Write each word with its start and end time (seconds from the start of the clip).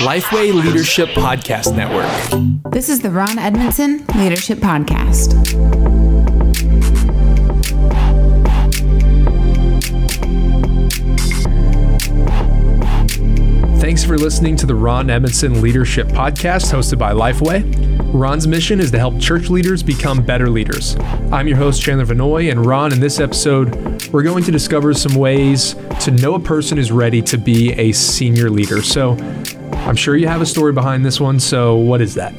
Lifeway 0.00 0.52
Leadership 0.52 1.08
Podcast 1.10 1.74
Network. 1.74 2.72
This 2.72 2.88
is 2.88 3.00
the 3.00 3.10
Ron 3.10 3.38
Edmondson 3.38 4.04
Leadership 4.14 4.58
Podcast. 4.58 6.09
Thanks 13.90 14.04
for 14.04 14.16
listening 14.16 14.54
to 14.58 14.66
the 14.66 14.74
Ron 14.76 15.10
Edmondson 15.10 15.60
Leadership 15.60 16.06
Podcast 16.06 16.72
hosted 16.72 16.96
by 16.96 17.12
Lifeway. 17.12 17.64
Ron's 18.14 18.46
mission 18.46 18.78
is 18.78 18.92
to 18.92 19.00
help 19.00 19.18
church 19.18 19.50
leaders 19.50 19.82
become 19.82 20.22
better 20.24 20.48
leaders. 20.48 20.94
I'm 21.32 21.48
your 21.48 21.56
host, 21.56 21.82
Chandler 21.82 22.06
Vannoy, 22.06 22.52
and 22.52 22.64
Ron, 22.64 22.92
in 22.92 23.00
this 23.00 23.18
episode, 23.18 23.74
we're 24.12 24.22
going 24.22 24.44
to 24.44 24.52
discover 24.52 24.94
some 24.94 25.16
ways 25.16 25.74
to 26.02 26.12
know 26.12 26.36
a 26.36 26.38
person 26.38 26.78
is 26.78 26.92
ready 26.92 27.20
to 27.22 27.36
be 27.36 27.72
a 27.72 27.90
senior 27.90 28.48
leader. 28.48 28.80
So 28.80 29.16
I'm 29.72 29.96
sure 29.96 30.14
you 30.14 30.28
have 30.28 30.40
a 30.40 30.46
story 30.46 30.72
behind 30.72 31.04
this 31.04 31.20
one. 31.20 31.40
So, 31.40 31.74
what 31.74 32.00
is 32.00 32.14
that? 32.14 32.32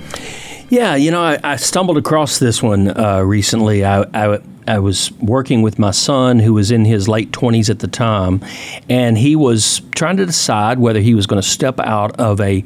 Yeah, 0.71 0.95
you 0.95 1.11
know, 1.11 1.21
I, 1.21 1.37
I 1.43 1.55
stumbled 1.57 1.97
across 1.97 2.39
this 2.39 2.63
one 2.63 2.97
uh, 2.97 3.19
recently. 3.19 3.83
I, 3.83 4.03
I, 4.13 4.39
I, 4.65 4.79
was 4.79 5.11
working 5.19 5.63
with 5.63 5.77
my 5.77 5.91
son, 5.91 6.39
who 6.39 6.53
was 6.53 6.71
in 6.71 6.85
his 6.85 7.09
late 7.09 7.31
20s 7.31 7.69
at 7.69 7.79
the 7.79 7.89
time, 7.89 8.39
and 8.87 9.17
he 9.17 9.35
was 9.35 9.81
trying 9.93 10.15
to 10.15 10.25
decide 10.25 10.79
whether 10.79 11.01
he 11.01 11.13
was 11.13 11.27
going 11.27 11.41
to 11.41 11.47
step 11.47 11.77
out 11.81 12.17
of 12.21 12.39
a 12.39 12.63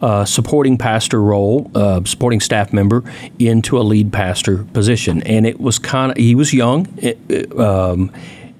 uh, 0.00 0.24
supporting 0.24 0.78
pastor 0.78 1.20
role, 1.20 1.68
uh, 1.74 2.04
supporting 2.04 2.38
staff 2.38 2.72
member, 2.72 3.02
into 3.40 3.80
a 3.80 3.82
lead 3.82 4.12
pastor 4.12 4.62
position. 4.66 5.20
And 5.24 5.44
it 5.44 5.58
was 5.58 5.80
kind 5.80 6.12
of, 6.12 6.18
he 6.18 6.36
was 6.36 6.54
young. 6.54 6.86
It, 6.98 7.18
it, 7.28 7.58
um, 7.58 8.12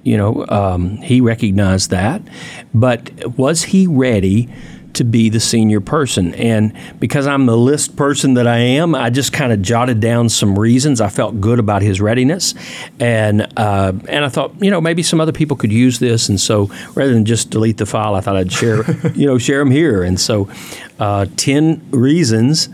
you 0.02 0.16
know, 0.16 0.44
um, 0.48 0.96
he 0.96 1.20
recognized 1.20 1.90
that. 1.90 2.22
But 2.74 3.12
was 3.38 3.62
he 3.62 3.86
ready? 3.86 4.48
To 5.00 5.04
be 5.04 5.30
the 5.30 5.40
senior 5.40 5.80
person. 5.80 6.34
And 6.34 6.74
because 7.00 7.26
I'm 7.26 7.46
the 7.46 7.56
list 7.56 7.96
person 7.96 8.34
that 8.34 8.46
I 8.46 8.58
am, 8.58 8.94
I 8.94 9.08
just 9.08 9.32
kind 9.32 9.50
of 9.50 9.62
jotted 9.62 9.98
down 9.98 10.28
some 10.28 10.58
reasons 10.58 11.00
I 11.00 11.08
felt 11.08 11.40
good 11.40 11.58
about 11.58 11.80
his 11.80 12.02
readiness, 12.02 12.54
and 12.98 13.50
uh, 13.56 13.94
and 14.08 14.26
I 14.26 14.28
thought 14.28 14.62
you 14.62 14.70
know 14.70 14.78
maybe 14.78 15.02
some 15.02 15.18
other 15.18 15.32
people 15.32 15.56
could 15.56 15.72
use 15.72 16.00
this, 16.00 16.28
and 16.28 16.38
so 16.38 16.70
rather 16.94 17.14
than 17.14 17.24
just 17.24 17.48
delete 17.48 17.78
the 17.78 17.86
file, 17.86 18.14
I 18.14 18.20
thought 18.20 18.36
I'd 18.36 18.52
share 18.52 18.84
you 19.14 19.26
know 19.26 19.38
share 19.38 19.60
them 19.60 19.70
here. 19.70 20.02
And 20.02 20.20
so, 20.20 20.50
uh, 20.98 21.26
ten 21.36 21.82
reasons. 21.90 22.68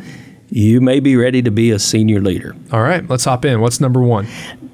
You 0.48 0.80
may 0.80 1.00
be 1.00 1.16
ready 1.16 1.42
to 1.42 1.50
be 1.50 1.72
a 1.72 1.78
senior 1.80 2.20
leader. 2.20 2.54
All 2.70 2.80
right, 2.80 3.06
let's 3.08 3.24
hop 3.24 3.44
in. 3.44 3.60
What's 3.60 3.80
number 3.80 4.00
one? 4.00 4.28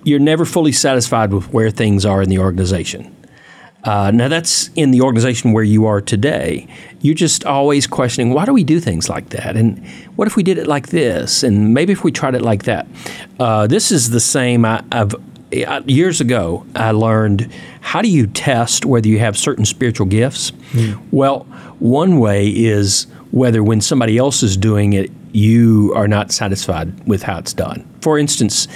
You're 0.04 0.20
never 0.20 0.44
fully 0.44 0.70
satisfied 0.72 1.32
with 1.32 1.50
where 1.50 1.70
things 1.70 2.04
are 2.04 2.20
in 2.20 2.28
the 2.28 2.38
organization. 2.40 3.16
Uh, 3.84 4.10
now, 4.12 4.28
that's 4.28 4.70
in 4.76 4.92
the 4.92 5.00
organization 5.00 5.52
where 5.52 5.64
you 5.64 5.86
are 5.86 6.00
today. 6.00 6.66
You're 7.00 7.14
just 7.14 7.44
always 7.44 7.86
questioning 7.86 8.32
why 8.32 8.44
do 8.44 8.52
we 8.52 8.62
do 8.62 8.78
things 8.78 9.08
like 9.08 9.30
that? 9.30 9.56
And 9.56 9.84
what 10.16 10.28
if 10.28 10.36
we 10.36 10.42
did 10.42 10.58
it 10.58 10.66
like 10.66 10.88
this? 10.88 11.42
And 11.42 11.74
maybe 11.74 11.92
if 11.92 12.04
we 12.04 12.12
tried 12.12 12.34
it 12.34 12.42
like 12.42 12.62
that? 12.64 12.86
Uh, 13.40 13.66
this 13.66 13.90
is 13.90 14.10
the 14.10 14.20
same. 14.20 14.64
I, 14.64 14.82
have 14.92 15.14
years 15.86 16.20
ago, 16.20 16.64
I 16.74 16.92
learned 16.92 17.52
how 17.80 18.02
do 18.02 18.08
you 18.08 18.26
test 18.26 18.84
whether 18.84 19.08
you 19.08 19.18
have 19.18 19.36
certain 19.36 19.64
spiritual 19.64 20.06
gifts? 20.06 20.52
Mm. 20.72 21.00
Well, 21.10 21.40
one 21.78 22.18
way 22.20 22.48
is 22.48 23.06
whether 23.32 23.62
when 23.62 23.80
somebody 23.80 24.16
else 24.18 24.42
is 24.42 24.56
doing 24.56 24.92
it, 24.92 25.10
you 25.32 25.92
are 25.96 26.06
not 26.06 26.30
satisfied 26.30 27.06
with 27.06 27.22
how 27.22 27.38
it's 27.38 27.52
done. 27.52 27.88
For 28.00 28.18
instance, 28.18 28.68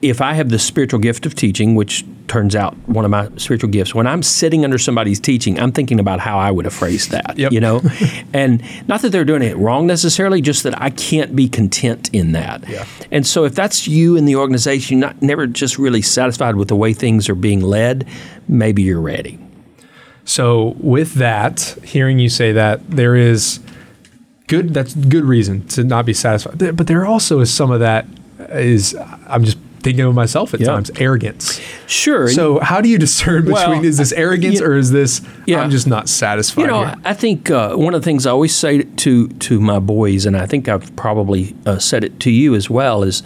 if 0.00 0.20
I 0.20 0.34
have 0.34 0.48
the 0.48 0.58
spiritual 0.58 1.00
gift 1.00 1.26
of 1.26 1.34
teaching, 1.34 1.74
which 1.74 2.04
turns 2.28 2.56
out 2.56 2.76
one 2.88 3.04
of 3.04 3.10
my 3.10 3.28
spiritual 3.36 3.70
gifts, 3.70 3.94
when 3.94 4.06
I'm 4.06 4.22
sitting 4.22 4.64
under 4.64 4.78
somebody's 4.78 5.20
teaching, 5.20 5.58
I'm 5.60 5.72
thinking 5.72 6.00
about 6.00 6.20
how 6.20 6.38
I 6.38 6.50
would 6.50 6.64
have 6.64 6.74
phrased 6.74 7.10
that, 7.10 7.38
yep. 7.38 7.52
you 7.52 7.60
know? 7.60 7.80
and 8.32 8.62
not 8.88 9.02
that 9.02 9.10
they're 9.10 9.24
doing 9.24 9.42
it 9.42 9.56
wrong 9.56 9.86
necessarily, 9.86 10.40
just 10.40 10.62
that 10.64 10.80
I 10.80 10.90
can't 10.90 11.36
be 11.36 11.48
content 11.48 12.10
in 12.12 12.32
that. 12.32 12.68
Yeah. 12.68 12.86
And 13.10 13.26
so 13.26 13.44
if 13.44 13.54
that's 13.54 13.86
you 13.86 14.16
in 14.16 14.24
the 14.24 14.36
organization, 14.36 15.00
not 15.00 15.20
never 15.22 15.46
just 15.46 15.78
really 15.78 16.02
satisfied 16.02 16.56
with 16.56 16.68
the 16.68 16.76
way 16.76 16.92
things 16.92 17.28
are 17.28 17.34
being 17.34 17.60
led, 17.60 18.06
maybe 18.48 18.82
you're 18.82 19.00
ready. 19.00 19.38
So 20.24 20.76
with 20.78 21.14
that, 21.14 21.60
hearing 21.84 22.18
you 22.18 22.28
say 22.28 22.52
that, 22.52 22.88
there 22.90 23.16
is 23.16 23.60
good 24.46 24.74
that's 24.74 24.94
good 24.94 25.24
reason 25.24 25.66
to 25.68 25.84
not 25.84 26.04
be 26.04 26.12
satisfied. 26.12 26.76
But 26.76 26.86
there 26.86 27.06
also 27.06 27.40
is 27.40 27.52
some 27.52 27.70
of 27.70 27.80
that 27.80 28.06
is 28.50 28.96
I'm 29.26 29.44
just 29.44 29.58
thinking 29.82 30.04
of 30.04 30.14
myself 30.14 30.54
at 30.54 30.60
times 30.60 30.90
arrogance. 30.96 31.60
Sure. 31.86 32.28
So 32.28 32.60
how 32.60 32.80
do 32.80 32.88
you 32.88 32.98
discern 32.98 33.44
between 33.44 33.54
well, 33.54 33.84
is 33.84 33.98
this 33.98 34.12
arrogance 34.12 34.60
you, 34.60 34.66
or 34.66 34.76
is 34.76 34.90
this 34.90 35.20
yeah. 35.46 35.60
I'm 35.60 35.70
just 35.70 35.86
not 35.86 36.08
satisfied? 36.08 36.62
You 36.62 36.68
know, 36.68 36.84
here? 36.84 36.96
I 37.04 37.14
think 37.14 37.50
uh, 37.50 37.74
one 37.74 37.94
of 37.94 38.00
the 38.00 38.04
things 38.04 38.26
I 38.26 38.30
always 38.30 38.54
say 38.54 38.82
to 38.82 39.28
to 39.28 39.60
my 39.60 39.78
boys, 39.78 40.26
and 40.26 40.36
I 40.36 40.46
think 40.46 40.68
I've 40.68 40.94
probably 40.96 41.54
uh, 41.66 41.78
said 41.78 42.04
it 42.04 42.20
to 42.20 42.30
you 42.30 42.54
as 42.54 42.70
well, 42.70 43.02
is 43.02 43.22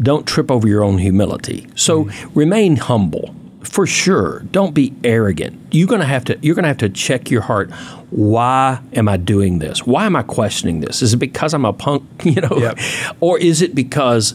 don't 0.00 0.26
trip 0.26 0.50
over 0.50 0.68
your 0.68 0.84
own 0.84 0.98
humility. 0.98 1.66
So 1.74 2.04
mm. 2.04 2.30
remain 2.34 2.76
humble 2.76 3.34
for 3.62 3.86
sure. 3.86 4.40
Don't 4.50 4.74
be 4.74 4.94
arrogant. 5.04 5.60
You're 5.72 5.88
gonna 5.88 6.04
have 6.04 6.24
to. 6.26 6.38
You're 6.42 6.54
gonna 6.54 6.68
have 6.68 6.78
to 6.78 6.88
check 6.88 7.30
your 7.30 7.42
heart. 7.42 7.70
Why 8.10 8.80
am 8.94 9.08
I 9.08 9.16
doing 9.16 9.58
this? 9.58 9.86
Why 9.86 10.06
am 10.06 10.16
I 10.16 10.22
questioning 10.22 10.80
this? 10.80 11.02
Is 11.02 11.14
it 11.14 11.18
because 11.18 11.54
I'm 11.54 11.64
a 11.64 11.72
punk? 11.72 12.04
You 12.28 12.42
know, 12.42 12.58
yep. 12.58 12.78
or 13.20 13.38
is 13.38 13.62
it 13.62 13.74
because 13.74 14.34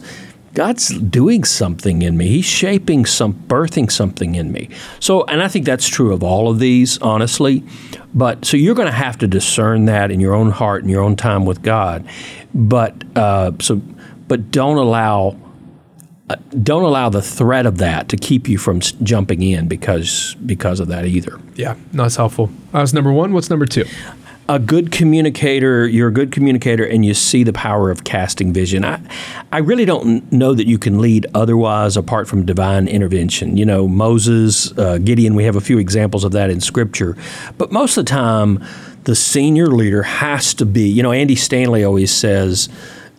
God's 0.54 0.96
doing 1.00 1.42
something 1.42 2.02
in 2.02 2.16
me. 2.16 2.28
He's 2.28 2.44
shaping 2.44 3.06
some, 3.06 3.34
birthing 3.34 3.90
something 3.90 4.36
in 4.36 4.52
me. 4.52 4.70
So, 5.00 5.24
and 5.24 5.42
I 5.42 5.48
think 5.48 5.66
that's 5.66 5.88
true 5.88 6.12
of 6.12 6.22
all 6.22 6.48
of 6.48 6.60
these, 6.60 6.96
honestly. 6.98 7.64
But 8.14 8.44
so 8.44 8.56
you're 8.56 8.76
going 8.76 8.86
to 8.86 8.92
have 8.92 9.18
to 9.18 9.26
discern 9.26 9.86
that 9.86 10.12
in 10.12 10.20
your 10.20 10.32
own 10.32 10.52
heart 10.52 10.82
and 10.82 10.90
your 10.90 11.02
own 11.02 11.16
time 11.16 11.44
with 11.44 11.62
God. 11.62 12.06
But 12.54 12.94
uh, 13.16 13.52
so, 13.60 13.82
but 14.28 14.50
don't 14.50 14.78
allow. 14.78 15.38
Uh, 16.30 16.36
don't 16.62 16.84
allow 16.84 17.10
the 17.10 17.20
threat 17.20 17.66
of 17.66 17.76
that 17.76 18.08
to 18.08 18.16
keep 18.16 18.48
you 18.48 18.56
from 18.56 18.80
jumping 18.80 19.42
in 19.42 19.68
because 19.68 20.34
because 20.46 20.80
of 20.80 20.88
that 20.88 21.04
either. 21.04 21.38
Yeah, 21.54 21.76
that's 21.92 22.16
helpful. 22.16 22.48
That 22.72 22.80
was 22.80 22.94
number 22.94 23.12
one. 23.12 23.34
What's 23.34 23.50
number 23.50 23.66
two? 23.66 23.84
A 24.48 24.58
good 24.58 24.92
communicator, 24.92 25.86
you're 25.86 26.08
a 26.08 26.12
good 26.12 26.30
communicator, 26.30 26.84
and 26.84 27.04
you 27.04 27.14
see 27.14 27.44
the 27.44 27.52
power 27.52 27.90
of 27.90 28.04
casting 28.04 28.52
vision. 28.52 28.84
I, 28.84 29.00
I 29.50 29.58
really 29.58 29.84
don't 29.84 30.30
know 30.30 30.54
that 30.54 30.66
you 30.66 30.78
can 30.78 31.00
lead 31.00 31.26
otherwise 31.34 31.96
apart 31.96 32.28
from 32.28 32.44
divine 32.44 32.86
intervention. 32.86 33.56
You 33.56 33.64
know, 33.64 33.88
Moses, 33.88 34.76
uh, 34.76 34.98
Gideon, 34.98 35.34
we 35.34 35.44
have 35.44 35.56
a 35.56 35.60
few 35.60 35.78
examples 35.78 36.24
of 36.24 36.32
that 36.32 36.50
in 36.50 36.60
Scripture. 36.60 37.16
But 37.56 37.72
most 37.72 37.96
of 37.96 38.04
the 38.04 38.10
time, 38.10 38.62
the 39.04 39.14
senior 39.14 39.68
leader 39.68 40.02
has 40.02 40.52
to 40.54 40.66
be, 40.66 40.88
you 40.88 41.02
know, 41.02 41.12
Andy 41.12 41.36
Stanley 41.36 41.84
always 41.84 42.12
says, 42.12 42.68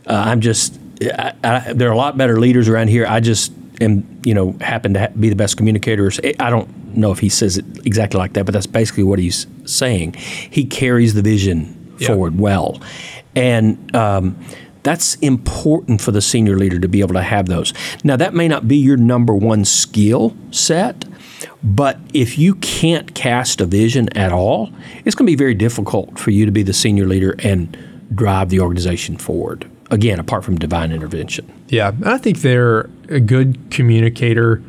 uh, 0.08 0.14
I'm 0.28 0.42
just, 0.42 0.78
I, 1.02 1.34
I, 1.44 1.74
there 1.74 1.90
are 1.90 1.94
a 1.94 1.98
lot 1.98 2.18
better 2.18 2.40
leaders 2.40 2.70
around 2.70 2.90
here. 2.90 3.06
I 3.08 3.20
just 3.20 3.52
am, 3.82 4.22
you 4.24 4.34
know, 4.34 4.56
happen 4.62 4.94
to 4.94 5.00
ha- 5.02 5.12
be 5.20 5.30
the 5.30 5.36
best 5.36 5.58
communicators. 5.58 6.20
I 6.40 6.50
don't 6.50 6.96
know 6.96 7.12
if 7.12 7.20
he 7.20 7.30
says 7.30 7.58
it 7.58 7.66
exactly 7.86 8.18
like 8.18 8.34
that, 8.34 8.46
but 8.46 8.54
that's 8.54 8.68
basically 8.68 9.04
what 9.04 9.20
he's 9.20 9.48
saying. 9.66 10.14
He 10.14 10.66
carries 10.66 11.14
the 11.14 11.22
vision 11.22 11.96
yeah. 12.00 12.08
forward 12.08 12.40
well, 12.40 12.82
and 13.36 13.96
um, 13.96 14.38
that's 14.84 15.16
important 15.16 16.02
for 16.02 16.12
the 16.12 16.22
senior 16.22 16.58
leader 16.58 16.80
to 16.80 16.88
be 16.88 17.02
able 17.02 17.14
to 17.16 17.24
have 17.24 17.48
those. 17.48 17.74
Now, 18.04 18.16
that 18.18 18.34
may 18.34 18.48
not 18.48 18.68
be 18.68 18.78
your 18.78 18.98
number 18.98 19.34
one 19.34 19.66
skill 19.66 20.36
set. 20.52 21.06
But 21.64 22.00
if 22.14 22.38
you 22.38 22.56
can't 22.56 23.14
cast 23.14 23.60
a 23.60 23.66
vision 23.66 24.10
at 24.18 24.32
all, 24.32 24.70
it's 25.04 25.16
going 25.16 25.26
to 25.26 25.32
be 25.32 25.36
very 25.36 25.54
difficult 25.54 26.18
for 26.18 26.32
you 26.32 26.46
to 26.46 26.52
be 26.52 26.64
the 26.64 26.74
senior 26.74 27.06
leader 27.06 27.36
and 27.40 27.76
drive 28.14 28.50
the 28.50 28.60
organization 28.60 29.18
forward. 29.18 29.70
Again, 29.92 30.20
apart 30.20 30.44
from 30.44 30.58
divine 30.58 30.92
intervention. 30.92 31.52
Yeah, 31.70 31.92
I 32.04 32.18
think 32.18 32.40
they're 32.40 32.90
a 33.08 33.20
good 33.20 33.58
communicator 33.70 34.62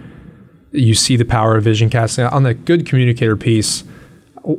you 0.77 0.95
see 0.95 1.17
the 1.17 1.25
power 1.25 1.57
of 1.57 1.65
vision 1.65 1.91
casting. 1.91 2.25
On 2.27 2.43
the 2.43 2.55
good 2.55 2.87
communicator 2.87 3.37
piece, 3.37 3.85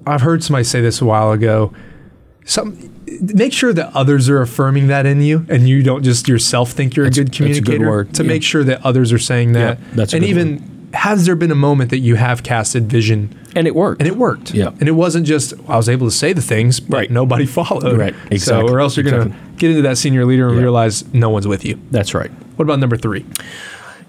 I've 0.05 0.21
heard 0.21 0.43
somebody 0.43 0.63
say 0.63 0.81
this 0.81 1.01
a 1.01 1.05
while 1.05 1.31
ago. 1.31 1.73
Some 2.45 2.93
make 3.21 3.53
sure 3.53 3.73
that 3.73 3.93
others 3.95 4.29
are 4.29 4.41
affirming 4.41 4.87
that 4.87 5.05
in 5.05 5.21
you, 5.21 5.45
and 5.49 5.67
you 5.67 5.83
don't 5.83 6.03
just 6.03 6.27
yourself 6.27 6.71
think 6.71 6.95
you're 6.95 7.05
that's, 7.05 7.17
a 7.17 7.23
good 7.23 7.33
communicator. 7.33 7.99
A 7.99 8.05
good 8.05 8.15
to 8.15 8.23
yeah. 8.23 8.27
make 8.27 8.43
sure 8.43 8.63
that 8.63 8.85
others 8.85 9.11
are 9.13 9.19
saying 9.19 9.53
that. 9.53 9.79
Yeah, 9.79 9.85
that's 9.93 10.13
and 10.13 10.23
even 10.23 10.55
word. 10.55 10.63
Has 10.93 11.25
there 11.25 11.35
been 11.35 11.51
a 11.51 11.55
moment 11.55 11.89
that 11.91 11.99
you 11.99 12.15
have 12.15 12.43
casted 12.43 12.89
vision 12.89 13.37
and 13.55 13.67
it 13.67 13.75
worked? 13.75 14.01
And 14.01 14.07
it 14.07 14.17
worked. 14.17 14.53
Yeah. 14.53 14.69
And 14.79 14.87
it 14.87 14.93
wasn't 14.93 15.25
just 15.25 15.53
I 15.67 15.75
was 15.75 15.89
able 15.89 16.07
to 16.07 16.15
say 16.15 16.33
the 16.33 16.41
things, 16.41 16.79
but 16.79 16.97
right. 16.97 17.11
nobody 17.11 17.45
followed. 17.59 17.97
Right. 17.97 18.15
Exactly. 18.31 18.67
So, 18.67 18.73
or 18.73 18.79
else 18.79 18.97
you're 18.97 19.05
exactly. 19.05 19.31
going 19.31 19.53
to 19.53 19.57
get 19.57 19.69
into 19.71 19.81
that 19.83 19.97
senior 19.97 20.25
leader 20.25 20.47
and 20.47 20.57
yeah. 20.57 20.63
realize 20.63 21.11
no 21.13 21.29
one's 21.29 21.47
with 21.47 21.65
you. 21.65 21.79
That's 21.91 22.13
right. 22.13 22.31
What 22.57 22.63
about 22.63 22.79
number 22.79 22.97
three? 22.97 23.25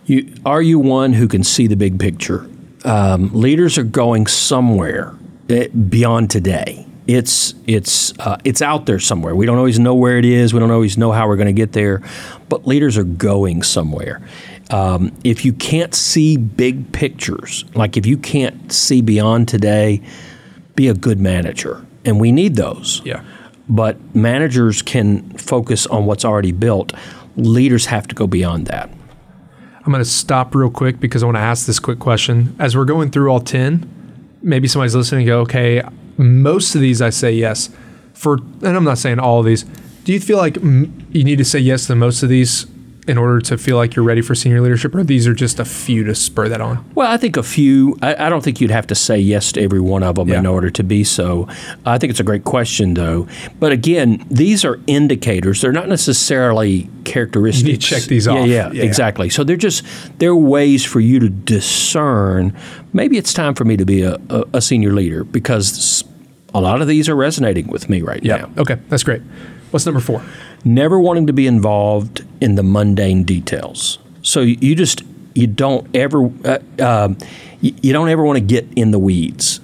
You, 0.07 0.35
are 0.47 0.63
you 0.63 0.79
one 0.79 1.13
who 1.13 1.29
can 1.29 1.45
see 1.45 1.67
the 1.67 1.77
big 1.77 1.99
picture? 2.01 2.49
Um, 2.85 3.31
leaders 3.35 3.77
are 3.77 3.85
going 3.85 4.27
somewhere 4.27 5.15
eh, 5.51 5.69
beyond 5.69 6.31
today. 6.31 6.87
It's 7.07 7.55
it's 7.67 8.19
uh, 8.19 8.37
it's 8.45 8.61
out 8.61 8.85
there 8.85 9.01
somewhere. 9.01 9.35
We 9.35 9.47
don't 9.47 9.57
always 9.57 9.79
know 9.79 9.95
where 9.95 10.19
it 10.19 10.27
is. 10.27 10.53
We 10.53 10.61
don't 10.61 10.71
always 10.71 10.99
know 10.99 11.11
how 11.11 11.27
we're 11.27 11.37
going 11.37 11.47
to 11.47 11.55
get 11.55 11.73
there, 11.73 12.03
but 12.51 12.67
leaders 12.67 12.99
are 12.99 13.05
going 13.05 13.63
somewhere. 13.63 14.21
Um, 14.71 15.13
if 15.25 15.45
you 15.45 15.53
can't 15.55 15.95
see 15.95 16.37
big 16.37 16.93
pictures, 16.93 17.65
like 17.75 17.97
if 17.97 18.05
you 18.05 18.19
can't 18.19 18.71
see 18.71 19.01
beyond 19.01 19.49
today, 19.49 20.03
be 20.75 20.89
a 20.89 20.95
good 20.95 21.19
manager. 21.21 21.85
and 22.05 22.21
we 22.21 22.33
need 22.33 22.55
those. 22.57 23.03
Yeah. 23.05 23.23
But 23.69 23.97
managers 24.15 24.81
can 24.83 25.29
focus 25.37 25.87
on 25.87 26.07
what's 26.07 26.25
already 26.25 26.53
built. 26.53 26.93
Leaders 27.37 27.87
have 27.87 28.07
to 28.09 28.15
go 28.15 28.27
beyond 28.27 28.67
that. 28.69 28.89
I'm 29.85 29.93
going 29.93 30.05
to 30.05 30.09
stop 30.09 30.55
real 30.55 30.71
quick 30.71 31.01
because 31.01 31.23
I 31.23 31.27
want 31.27 31.37
to 31.37 31.43
ask 31.43 31.67
this 31.67 31.79
quick 31.79 31.99
question. 31.99 32.55
As 32.59 32.77
we're 32.77 32.85
going 32.85 33.11
through 33.11 33.31
all 33.31 33.41
10, 33.41 34.39
maybe 34.43 34.69
somebody's 34.69 34.95
listening 34.95 35.23
and 35.23 35.27
go, 35.29 35.41
okay, 35.41 35.83
most 36.17 36.75
of 36.75 36.81
these 36.81 37.03
I 37.03 37.11
say 37.11 37.33
yes. 37.33 37.71
For 38.15 38.35
and 38.35 38.77
I'm 38.77 38.85
not 38.85 38.99
saying 38.99 39.19
all 39.19 39.41
of 39.41 39.47
these. 39.47 39.65
Do 40.05 40.13
you 40.13 40.21
feel 40.21 40.39
like 40.39 40.57
you 40.57 41.25
need 41.25 41.39
to 41.39 41.45
say 41.45 41.59
yes 41.59 41.87
to 41.87 41.95
most 41.95 42.23
of 42.23 42.29
these 42.29 42.67
in 43.09 43.19
order 43.19 43.41
to 43.41 43.57
feel 43.59 43.77
like 43.77 43.97
you're 43.97 44.05
ready 44.05 44.21
for 44.21 44.35
senior 44.35 44.61
leadership, 44.61 44.95
or 44.95 45.03
these 45.03 45.27
are 45.27 45.35
just 45.35 45.59
a 45.59 45.65
few 45.65 46.05
to 46.05 46.15
spur 46.15 46.49
that 46.49 46.61
on? 46.61 46.85
Well, 46.95 47.11
I 47.11 47.17
think 47.17 47.37
a 47.37 47.43
few. 47.43 47.99
I, 48.03 48.27
I 48.27 48.29
don't 48.29 48.43
think 48.45 48.61
you'd 48.61 48.71
have 48.71 48.87
to 48.89 48.95
say 48.95 49.19
yes 49.19 49.53
to 49.53 49.63
every 49.63 49.81
one 49.81 50.03
of 50.03 50.17
them 50.17 50.29
Yeah. 50.29 50.39
in 50.39 50.47
order 50.47 50.71
to 50.71 50.83
be 50.85 51.05
so. 51.05 51.49
I 51.87 51.99
think 51.99 52.11
it's 52.11 52.21
a 52.21 52.25
great 52.25 52.45
question, 52.45 52.95
though. 52.95 53.27
But 53.59 53.73
again, 53.73 54.25
these 54.31 54.65
are 54.65 54.79
indicators. 54.87 55.61
They're 55.61 55.73
not 55.73 55.89
necessarily 55.89 56.89
characteristics. 57.05 57.69
You 57.69 57.77
check 57.77 58.03
these 58.05 58.27
Yeah, 58.27 58.33
off. 58.33 58.47
Yeah, 58.47 58.71
Yeah. 58.73 58.83
exactly. 58.85 59.31
So 59.31 59.43
they're 59.45 59.57
just 59.57 59.85
they're 60.19 60.37
ways 60.37 60.85
for 60.85 61.01
you 61.01 61.19
to 61.21 61.29
discern. 61.29 62.55
Maybe 62.93 63.17
it's 63.19 63.33
time 63.33 63.55
for 63.55 63.65
me 63.65 63.77
to 63.77 63.85
be 63.85 64.03
a, 64.03 64.17
a, 64.29 64.45
a 64.55 64.61
senior 64.61 64.93
leader 64.93 65.25
because 65.25 66.05
a 66.55 66.61
lot 66.61 66.81
of 66.83 66.89
these 66.89 67.09
are 67.09 67.17
resonating 67.17 67.69
with 67.69 67.89
me 67.89 68.03
right 68.03 68.23
now. 68.23 68.51
Okay, 68.59 68.77
that's 68.89 69.03
great. 69.03 69.23
What's 69.71 69.85
number 69.87 70.01
four? 70.01 70.23
Never 70.65 70.99
wanting 70.99 71.27
to 71.27 71.33
be 71.33 71.47
involved 71.47 72.25
in 72.41 72.55
the 72.55 72.63
mundane 72.63 73.25
details. 73.25 73.99
So 74.23 74.41
you 74.41 74.75
just 74.75 75.03
you 75.35 75.47
don't 75.47 75.95
ever 75.95 76.31
uh, 76.45 76.59
um, 76.81 77.19
you, 77.61 77.93
don't 77.93 78.09
ever 78.09 78.25
want 78.25 78.37
to 78.37 78.45
get 78.45 78.67
in 78.77 78.91
the 78.91 78.99
weeds. 78.99 79.61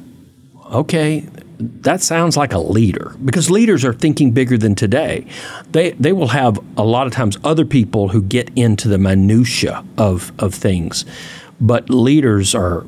Okay, 0.66 1.26
that 1.58 2.00
sounds 2.00 2.36
like 2.36 2.52
a 2.52 2.58
leader 2.58 3.14
because 3.24 3.50
leaders 3.50 3.84
are 3.84 3.92
thinking 3.92 4.32
bigger 4.32 4.56
than 4.56 4.74
today. 4.74 5.26
They 5.70 5.90
they 5.92 6.12
will 6.12 6.28
have 6.28 6.58
a 6.76 6.84
lot 6.84 7.06
of 7.06 7.12
times 7.12 7.36
other 7.44 7.64
people 7.64 8.08
who 8.08 8.22
get 8.22 8.50
into 8.56 8.88
the 8.88 8.98
minutia 8.98 9.84
of 9.98 10.32
of 10.38 10.54
things, 10.54 11.04
but 11.60 11.90
leaders 11.90 12.54
are 12.54 12.84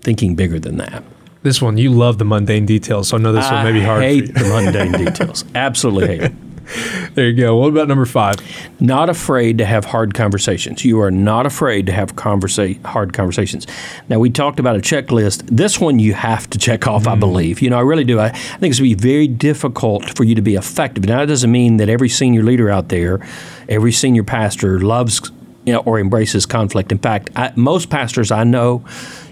thinking 0.00 0.34
bigger 0.34 0.58
than 0.58 0.76
that. 0.78 1.02
This 1.42 1.60
one, 1.60 1.76
you 1.76 1.90
love 1.90 2.16
the 2.16 2.24
mundane 2.24 2.64
details, 2.64 3.08
so 3.08 3.18
I 3.18 3.20
know 3.20 3.32
this 3.32 3.50
one 3.50 3.64
may 3.64 3.72
be 3.72 3.82
hard. 3.82 4.02
I 4.02 4.06
hate 4.06 4.34
the 4.34 4.44
mundane 4.44 4.92
details. 4.92 5.44
Absolutely 5.54 6.06
hate 6.06 6.22
it. 6.22 6.32
There 7.14 7.28
you 7.28 7.40
go. 7.40 7.54
What 7.56 7.68
about 7.68 7.86
number 7.86 8.06
five? 8.06 8.40
not 8.84 9.08
afraid 9.08 9.58
to 9.58 9.64
have 9.64 9.86
hard 9.86 10.14
conversations. 10.14 10.84
You 10.84 11.00
are 11.00 11.10
not 11.10 11.46
afraid 11.46 11.86
to 11.86 11.92
have 11.92 12.16
conversa- 12.16 12.82
hard 12.84 13.12
conversations. 13.12 13.66
Now, 14.08 14.18
we 14.18 14.30
talked 14.30 14.60
about 14.60 14.76
a 14.76 14.80
checklist. 14.80 15.44
This 15.46 15.80
one 15.80 15.98
you 15.98 16.14
have 16.14 16.48
to 16.50 16.58
check 16.58 16.86
off, 16.86 17.06
I 17.06 17.16
mm. 17.16 17.20
believe. 17.20 17.62
You 17.62 17.70
know, 17.70 17.78
I 17.78 17.82
really 17.82 18.04
do. 18.04 18.18
I, 18.18 18.26
I 18.26 18.30
think 18.30 18.70
it's 18.70 18.80
going 18.80 18.90
to 18.90 18.96
be 18.96 19.02
very 19.02 19.26
difficult 19.26 20.16
for 20.16 20.24
you 20.24 20.34
to 20.34 20.42
be 20.42 20.54
effective. 20.54 21.04
Now, 21.04 21.20
that 21.20 21.26
doesn't 21.26 21.50
mean 21.50 21.78
that 21.78 21.88
every 21.88 22.08
senior 22.08 22.42
leader 22.42 22.70
out 22.70 22.88
there, 22.88 23.26
every 23.68 23.92
senior 23.92 24.24
pastor 24.24 24.80
loves 24.80 25.30
you 25.64 25.72
know, 25.72 25.80
or 25.80 25.98
embraces 25.98 26.46
conflict. 26.46 26.92
In 26.92 26.98
fact, 26.98 27.30
I, 27.36 27.52
most 27.56 27.90
pastors 27.90 28.30
I 28.30 28.44
know 28.44 28.84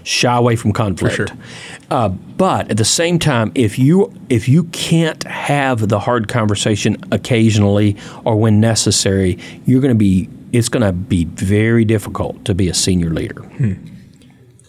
shy 0.03 0.35
away 0.35 0.55
from 0.55 0.73
conflict. 0.73 1.15
sure. 1.15 1.27
Uh, 1.89 2.09
but 2.09 2.69
at 2.71 2.77
the 2.77 2.85
same 2.85 3.19
time, 3.19 3.51
if 3.55 3.77
you 3.77 4.13
if 4.29 4.49
you 4.49 4.65
can't 4.65 5.23
have 5.23 5.87
the 5.89 5.99
hard 5.99 6.27
conversation 6.27 6.97
occasionally 7.11 7.95
or 8.25 8.35
when 8.35 8.59
necessary, 8.59 9.37
you're 9.65 9.81
going 9.81 9.93
to 9.93 9.97
be 9.97 10.29
it's 10.51 10.69
going 10.69 10.83
to 10.83 10.91
be 10.91 11.25
very 11.25 11.85
difficult 11.85 12.45
to 12.45 12.53
be 12.53 12.69
a 12.69 12.73
senior 12.73 13.09
leader. 13.09 13.41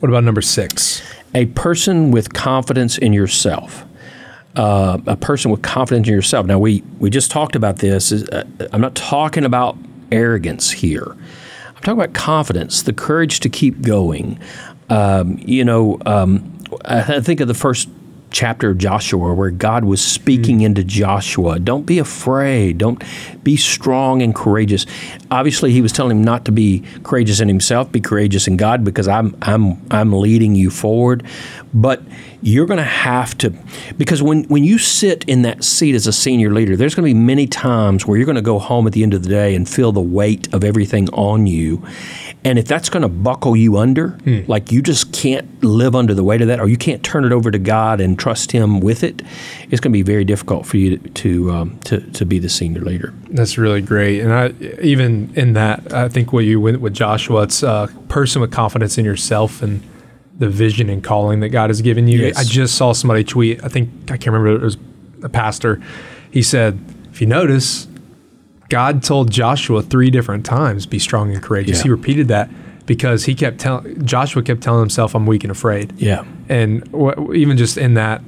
What 0.01 0.09
about 0.09 0.25
number 0.25 0.43
six? 0.43 1.03
A 1.35 1.47
person 1.47 2.11
with 2.11 2.33
confidence 2.35 2.99
in 2.99 3.13
yourself. 3.13 3.85
Uh, 4.55 4.99
a 5.07 5.17
person 5.17 5.51
with 5.51 5.63
confidence 5.63 6.07
in 6.07 6.15
yourself. 6.15 6.47
Now 6.47 6.59
we 6.59 6.83
we 6.99 7.11
just 7.11 7.31
talked 7.31 7.57
about 7.57 7.79
this. 7.79 8.13
Uh, 8.13 8.45
I'm 8.73 8.81
not 8.81 8.95
talking 8.95 9.45
about 9.45 9.77
arrogance 10.13 10.71
here. 10.71 11.17
Talking 11.85 12.01
about 12.01 12.15
confidence, 12.15 12.83
the 12.83 12.95
courage 12.95 13.41
to 13.41 13.51
keep 13.51 13.83
going. 13.83 14.39
Um, 14.89 15.39
you 15.45 15.65
know, 15.65 15.99
um, 16.07 16.59
I 16.87 17.21
think 17.21 17.41
of 17.41 17.49
the 17.49 17.55
first 17.55 17.89
chapter 18.35 18.71
of 18.71 18.79
Joshua 18.79 19.33
where 19.33 19.51
God 19.51 19.85
was 19.85 20.05
speaking 20.05 20.59
mm. 20.59 20.65
into 20.65 20.83
Joshua. 20.83 21.61
Don't 21.61 21.87
be 21.87 21.99
afraid. 21.99 22.79
Don't 22.79 23.03
be 23.45 23.57
strong 23.57 24.21
and 24.21 24.35
courageous. 24.35 24.87
Obviously, 25.31 25.71
he 25.71 25.81
was 25.81 25.93
telling 25.93 26.19
him 26.19 26.25
not 26.25 26.45
to 26.47 26.53
be 26.53 26.83
courageous 27.05 27.41
in 27.41 27.49
himself, 27.49 27.93
be 27.93 28.01
courageous 28.01 28.49
in 28.49 28.57
God 28.57 28.85
because 28.85 29.07
I'm 29.07 29.37
I'm 29.41 29.81
I'm 29.91 30.13
leading 30.13 30.55
you 30.57 30.71
forward. 30.71 31.25
But 31.73 32.03
you're 32.43 32.67
going 32.67 32.79
to 32.79 32.85
have 32.85 33.39
to 33.39 33.55
because 33.97 34.23
when 34.23 34.45
when 34.45 34.65
you 34.65 34.79
sit 34.79 35.25
in 35.27 35.43
that 35.43 35.65
seat 35.65 35.95
as 35.95 36.07
a 36.07 36.13
senior 36.13 36.53
leader, 36.53 36.77
there's 36.77 36.95
going 36.95 37.09
to 37.09 37.15
be 37.15 37.19
many 37.19 37.47
times 37.47 38.07
where 38.07 38.19
you're 38.19 38.27
going 38.27 38.37
to 38.37 38.43
go 38.43 38.59
home 38.59 38.87
at 38.87 38.93
the 38.93 39.03
end 39.03 39.15
of 39.15 39.23
the 39.23 39.29
day 39.29 39.55
and 39.55 39.69
feel 39.69 39.93
the 39.93 40.01
weight 40.01 40.53
of 40.53 40.65
everything 40.65 41.09
on 41.11 41.47
you. 41.47 41.83
And 42.45 42.59
if 42.59 42.67
that's 42.67 42.91
going 42.91 43.03
to 43.03 43.09
buckle 43.09 43.57
you 43.57 43.79
under, 43.79 44.19
like 44.47 44.71
you 44.71 44.83
just 44.83 45.13
can't 45.13 45.65
live 45.65 45.95
under 45.95 46.13
the 46.13 46.23
weight 46.23 46.43
of 46.43 46.49
that, 46.49 46.61
or 46.61 46.69
you 46.69 46.77
can't 46.77 47.03
turn 47.03 47.25
it 47.25 47.33
over 47.33 47.51
to 47.51 47.59
God 47.59 48.01
and 48.01 48.19
trust 48.19 48.53
Him 48.53 48.81
with 48.81 49.03
it, 49.03 49.23
it's 49.71 49.81
going 49.81 49.93
to 49.93 49.97
be 49.97 50.03
very 50.03 50.25
difficult 50.25 50.67
for 50.67 50.77
you 50.77 50.99
to 50.99 51.09
to, 51.09 51.51
um, 51.53 51.79
to 51.81 52.01
to 52.13 52.27
be 52.27 52.39
the 52.39 52.51
senior 52.51 52.83
leader. 52.83 53.15
That's 53.31 53.57
really 53.57 53.81
great. 53.81 54.21
And 54.21 54.33
I, 54.33 54.49
even 54.83 55.33
in 55.35 55.55
that, 55.55 55.93
I 55.93 56.09
think 56.09 56.33
what 56.33 56.45
you 56.45 56.61
went 56.61 56.81
with 56.81 56.93
Joshua, 56.93 57.45
it's 57.45 57.63
a 57.63 57.89
person 58.09 58.43
with 58.43 58.53
confidence 58.53 58.99
in 58.99 59.05
yourself 59.07 59.63
and 59.63 59.83
the 60.39 60.49
vision 60.49 60.91
and 60.91 61.03
calling 61.03 61.41
that 61.41 61.51
God 61.51 61.71
has 61.71 61.81
given 61.81 62.09
you. 62.09 62.21
Yes. 62.21 62.37
I 62.37 62.45
just 62.45 62.75
saw 62.75 62.93
somebody 62.93 63.25
tweet, 63.25 63.63
I 63.65 63.69
think, 63.69 63.89
I 64.11 64.17
can't 64.17 64.35
remember, 64.35 64.61
it 64.61 64.65
was 64.65 64.77
a 65.23 65.29
pastor. 65.29 65.81
He 66.31 66.43
said, 66.43 66.79
if 67.11 67.21
you 67.21 67.27
notice, 67.27 67.87
God 68.75 69.03
told 69.05 69.31
Joshua 69.31 69.83
three 69.83 70.11
different 70.11 70.45
times, 70.45 70.87
be 70.87 70.99
strong 70.99 71.33
and 71.33 71.41
courageous. 71.43 71.79
Yeah. 71.79 71.83
He 71.85 71.91
repeated 71.91 72.27
that 72.29 72.51
because 72.87 73.25
he 73.25 73.35
kept 73.35 73.59
telling, 73.61 74.05
Joshua 74.05 74.43
kept 74.43 74.63
telling 74.63 74.81
himself, 74.81 75.15
I'm 75.15 75.27
weak 75.27 75.45
and 75.45 75.51
afraid. 75.53 75.93
Yeah. 75.97 76.25
And 76.49 76.87
wh- 76.93 77.35
even 77.35 77.57
just 77.57 77.77
in 77.79 77.95
that, 77.95 78.21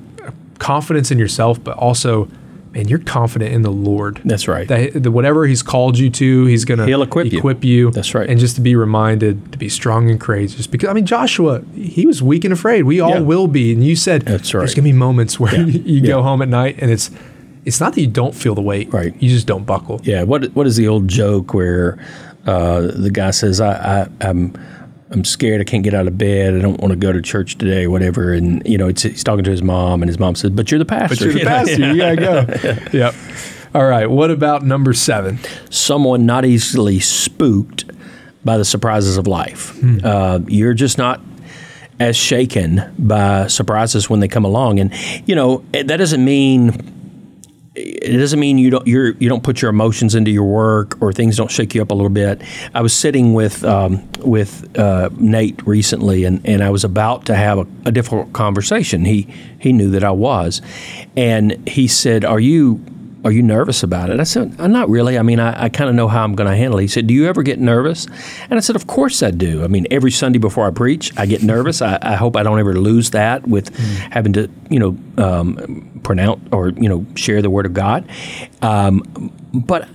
confidence 0.58 1.10
in 1.10 1.19
yourself, 1.19 1.62
but 1.62 1.76
also, 1.76 2.28
man, 2.72 2.88
you're 2.88 2.98
confident 3.00 3.52
in 3.52 3.60
the 3.62 3.70
Lord. 3.70 4.20
That's 4.25 4.48
right. 4.48 4.66
That, 4.69 5.02
that 5.02 5.10
whatever 5.10 5.46
He's 5.46 5.62
called 5.62 5.98
you 5.98 6.08
to, 6.10 6.46
He's 6.46 6.64
going 6.64 6.78
to 6.78 6.87
He'll 6.87 7.02
equip 7.02 7.31
you. 7.32 7.38
equip 7.38 7.64
you. 7.64 7.90
That's 7.90 8.14
right. 8.14 8.28
And 8.31 8.38
just 8.40 8.54
to 8.54 8.60
be 8.62 8.75
reminded 8.76 9.52
to 9.52 9.58
be 9.58 9.69
strong 9.69 10.10
and 10.10 10.19
courageous. 10.20 10.66
Because, 10.66 10.88
I 10.88 10.93
mean, 10.94 11.04
Joshua, 11.06 11.62
he 11.75 12.06
was 12.06 12.22
weak 12.22 12.44
and 12.44 12.52
afraid. 12.54 12.84
We 12.84 13.00
all 13.00 13.10
Yeah. 13.10 13.20
will 13.20 13.48
be. 13.48 13.72
And 13.72 13.84
you 13.84 13.96
said 13.96 14.22
That's 14.22 14.54
right. 14.54 14.60
there's 14.60 14.75
going 14.75 14.84
to 14.87 14.93
be 14.93 14.96
moments 14.96 15.38
where 15.40 15.54
Yeah. 15.54 15.66
you 15.84 16.00
go 16.00 16.19
Yeah. 16.19 16.22
home 16.22 16.40
at 16.40 16.48
night 16.48 16.76
and 16.78 16.90
it's, 16.90 17.10
it's 17.67 17.81
not 17.81 17.95
that 17.95 18.01
you 18.01 18.06
don't 18.06 18.35
feel 18.35 18.55
the 18.55 18.63
weight. 18.63 18.93
Right. 18.93 19.15
You 19.20 19.29
just 19.29 19.46
don't 19.46 19.65
buckle. 19.67 20.01
Yeah. 20.05 20.23
What 20.23 20.46
What 20.55 20.67
is 20.67 20.77
the 20.77 20.89
old 20.89 21.08
joke 21.08 21.53
where 21.53 21.99
uh, 22.46 22.81
the 22.81 23.11
guy 23.11 23.32
says, 23.32 23.61
I, 23.61 24.03
I, 24.03 24.08
"I'm 24.20 24.55
I'm 25.11 25.25
scared. 25.25 25.61
I 25.61 25.65
can't 25.65 25.82
get 25.82 25.93
out 25.93 26.06
of 26.06 26.17
bed. 26.17 26.55
I 26.55 26.61
don't 26.61 26.81
want 26.81 26.93
to 26.93 26.96
go 26.96 27.13
to 27.13 27.20
church 27.20 27.58
today, 27.58 27.89
whatever." 27.89 28.32
And 28.32 28.63
you 28.67 28.79
know, 28.79 28.87
it's, 28.89 29.03
he's 29.03 29.25
talking 29.25 29.44
to 29.44 29.51
his 29.51 29.63
mom, 29.63 30.01
and 30.01 30.08
his 30.08 30.19
mom 30.19 30.37
says, 30.37 30.51
"But 30.51 30.70
you're 30.70 30.79
the 30.79 30.85
pastor. 30.85 31.17
But 31.17 31.20
you're 31.25 31.32
the 31.35 31.41
pastor. 31.44 31.93
You 31.93 31.96
got 31.96 32.11
to 32.11 32.17
go. 32.17 32.89
yep. 32.96 33.15
All 33.75 33.87
right. 33.87 34.08
What 34.08 34.31
about 34.31 34.65
number 34.65 34.93
seven? 34.94 35.39
someone 35.69 36.25
not 36.25 36.44
easily 36.44 37.01
spooked 37.01 37.85
by 38.44 38.56
the 38.56 38.65
surprises 38.65 39.17
of 39.17 39.27
life. 39.27 39.77
Hmm. 39.81 39.99
Uh, 40.05 40.39
you're 40.46 40.73
just 40.73 40.99
not 40.99 41.20
as 41.99 42.17
shaken 42.17 42.94
by 42.99 43.49
surprises 43.49 44.08
when 44.08 44.20
they 44.20 44.29
come 44.29 44.44
along, 44.44 44.79
and 44.79 44.93
you 45.27 45.35
know 45.35 45.65
that 45.73 45.96
doesn't 45.96 46.25
mean 46.25 46.93
it 47.77 48.17
doesn't 48.17 48.41
mean 48.41 48.59
you 48.59 48.71
don't 48.71 48.87
you're, 48.87 49.13
you 49.13 49.29
don't 49.29 49.43
put 49.43 49.61
your 49.61 49.69
emotions 49.69 50.15
into 50.15 50.31
your 50.31 50.45
work 50.45 51.01
or 51.03 51.13
things 51.13 51.37
don't 51.37 51.51
shake 51.51 51.75
you 51.75 51.83
up 51.83 51.91
a 51.91 51.95
little 51.95 52.11
bit. 52.11 52.41
I 52.75 52.81
was 52.81 52.95
sitting 52.95 53.35
with 53.35 53.63
um, 53.65 54.09
with 54.21 54.79
uh, 54.79 55.11
Nate 55.19 55.67
recently, 55.67 56.25
and, 56.25 56.41
and 56.47 56.63
I 56.63 56.71
was 56.71 56.85
about 56.85 57.27
to 57.27 57.35
have 57.35 57.59
a, 57.59 57.67
a 57.85 57.93
difficult 57.93 58.33
conversation. 58.33 59.05
He 59.05 59.29
he 59.59 59.73
knew 59.73 59.91
that 59.91 60.05
I 60.05 60.11
was, 60.11 60.63
and 61.17 61.69
he 61.69 61.87
said, 61.87 62.25
"Are 62.25 62.41
you?" 62.41 62.83
Are 63.27 63.33
you 63.33 63.43
nervous 63.43 63.83
about 63.83 64.09
it? 64.11 64.21
I 64.21 64.23
said, 64.23 64.55
I'm 64.61 64.71
not 64.71 64.89
really. 64.89 65.19
I 65.19 65.23
mean, 65.23 65.41
I, 65.41 65.65
I 65.65 65.69
kind 65.69 65.91
of 65.91 65.97
know 65.97 66.06
how 66.06 66.23
I'm 66.23 66.37
going 66.37 66.49
to 66.49 66.56
handle 66.56 66.79
it. 66.79 66.83
He 66.83 66.87
said, 66.87 67.09
Do 67.09 67.13
you 67.13 67.27
ever 67.27 67.43
get 67.43 67.59
nervous? 67.59 68.06
And 68.49 68.53
I 68.53 68.61
said, 68.61 68.77
Of 68.77 68.87
course 68.87 69.21
I 69.21 69.33
do. 69.33 69.65
I 69.65 69.67
mean, 69.67 69.85
every 69.91 70.13
Sunday 70.13 70.39
before 70.39 70.65
I 70.65 70.71
preach, 70.71 71.13
I 71.19 71.27
get 71.27 71.43
nervous. 71.43 71.83
I, 71.83 71.99
I 72.01 72.15
hope 72.15 72.37
I 72.37 72.45
don't 72.45 72.61
ever 72.61 72.75
lose 72.75 73.11
that 73.11 73.45
with 73.45 73.77
having 74.13 74.33
to, 74.35 74.49
you 74.71 74.79
know, 74.79 74.97
um, 75.19 76.01
pronounce 76.05 76.41
or, 76.53 76.69
you 76.69 76.89
know, 76.89 77.05
share 77.17 77.43
the 77.43 77.51
Word 77.51 77.67
of 77.67 77.75
God. 77.75 78.09
Um, 78.63 79.33
but 79.53 79.89